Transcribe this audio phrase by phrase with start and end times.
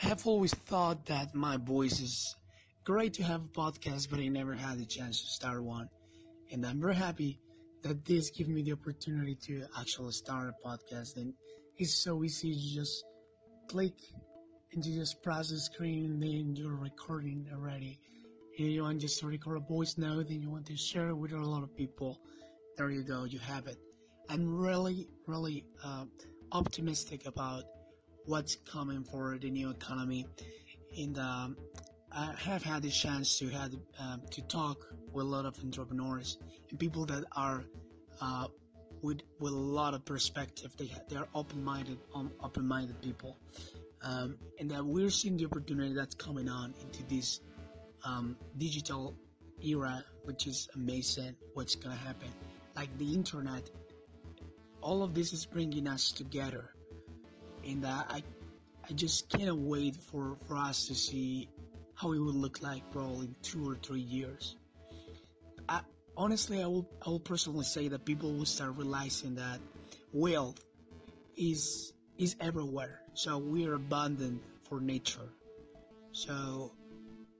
[0.00, 2.36] I have always thought that my voice is
[2.84, 5.88] great to have a podcast, but I never had the chance to start one.
[6.52, 7.40] And I'm very happy
[7.82, 11.16] that this gives me the opportunity to actually start a podcast.
[11.16, 11.34] And
[11.78, 13.04] it's so easy to just
[13.66, 13.94] click
[14.72, 17.98] and you just press the screen and then you're recording already.
[18.56, 21.16] And you want just to record a voice note and you want to share it
[21.16, 22.20] with a lot of people.
[22.76, 23.78] There you go, you have it.
[24.28, 26.04] I'm really, really uh,
[26.52, 27.64] optimistic about
[28.28, 30.26] what's coming for the new economy.
[30.96, 31.56] And um,
[32.12, 36.36] I have had the chance to have um, to talk with a lot of entrepreneurs
[36.68, 37.64] and people that are
[38.20, 38.48] uh,
[39.02, 40.70] with with a lot of perspective.
[40.76, 43.38] They they are open minded, um, open minded people,
[44.02, 47.40] um, and that we're seeing the opportunity that's coming on into this
[48.56, 49.14] digital
[49.64, 51.34] era, which is amazing.
[51.54, 52.28] What's gonna happen?
[52.76, 53.70] Like the internet,
[54.82, 56.74] all of this is bringing us together
[57.68, 58.22] and uh, I
[58.88, 61.48] I just can't wait for for us to see
[61.94, 64.56] how it will look like probably in two or three years.
[65.68, 65.80] I,
[66.16, 69.60] honestly, I will I will personally say that people will start realizing that
[70.12, 70.64] wealth
[71.36, 73.00] is is everywhere.
[73.14, 75.28] So we are abundant for nature.
[76.12, 76.72] So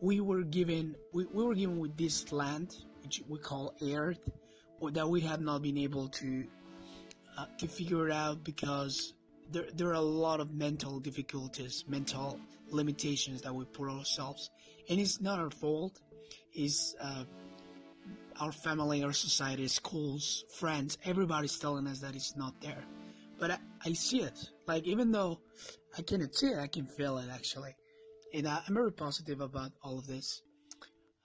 [0.00, 4.30] we were given we, we were given with this land which we call earth
[4.92, 6.44] that we have not been able to
[7.38, 9.14] uh, to figure out because
[9.52, 14.50] there, there are a lot of mental difficulties, mental limitations that we put ourselves,
[14.88, 16.00] and it's not our fault.
[16.52, 17.24] It's uh,
[18.40, 22.84] our family, our society, schools, friends, everybody's telling us that it's not there.
[23.38, 24.38] But I, I see it.
[24.66, 25.40] Like even though
[25.96, 27.74] I cannot see it, I can feel it actually,
[28.34, 30.42] and I, am very positive about all of this.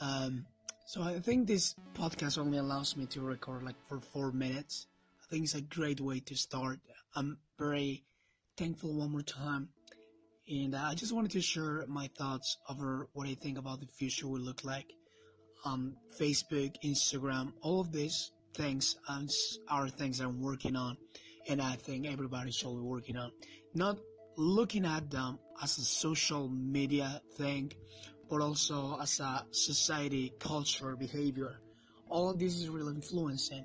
[0.00, 0.46] Um,
[0.86, 4.86] so I think this podcast only allows me to record like for four minutes
[5.28, 6.80] I think it's a great way to start.
[7.14, 8.04] I'm very
[8.58, 9.68] thankful one more time.
[10.48, 14.26] And I just wanted to share my thoughts over what I think about the future
[14.26, 14.92] will look like.
[15.64, 18.96] Um, Facebook, Instagram, all of these things
[19.68, 20.96] are things I'm working on,
[21.48, 23.30] and I think everybody should be working on.
[23.74, 23.98] Not
[24.36, 27.72] looking at them as a social media thing,
[28.28, 31.60] but also as a society, culture, behavior.
[32.08, 33.64] All of this is really influencing.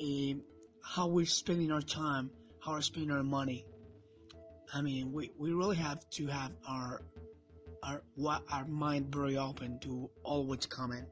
[0.00, 0.42] Um,
[0.82, 2.30] how we're spending our time,
[2.64, 3.64] how we're spending our money.
[4.72, 7.00] I mean, we, we really have to have our
[7.82, 8.02] our
[8.52, 11.04] our mind very open to all what's coming.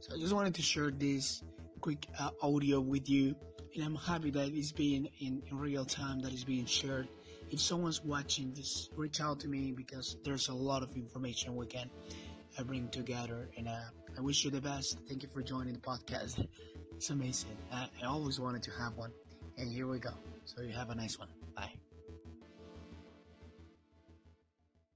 [0.00, 1.42] So I just wanted to share this
[1.80, 3.34] quick uh, audio with you,
[3.74, 7.08] and I'm happy that it's being in, in real time that is being shared.
[7.50, 11.66] If someone's watching, just reach out to me because there's a lot of information we
[11.66, 11.90] can
[12.58, 13.80] uh, bring together, and uh,
[14.16, 14.98] I wish you the best.
[15.08, 16.46] Thank you for joining the podcast.
[17.00, 17.56] It's amazing.
[17.72, 19.10] I, I always wanted to have one.
[19.56, 20.10] And here we go.
[20.44, 21.28] So you have a nice one.